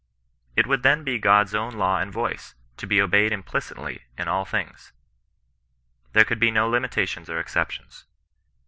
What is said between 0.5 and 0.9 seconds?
It would